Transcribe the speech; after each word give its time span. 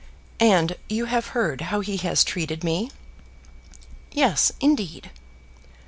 "And 0.39 0.77
you 0.89 1.05
have 1.05 1.27
heard 1.27 1.61
how 1.61 1.81
he 1.81 1.97
has 1.97 2.23
treated 2.23 2.63
me?" 2.63 2.89
"Yes, 4.11 4.51
indeed." 4.59 5.11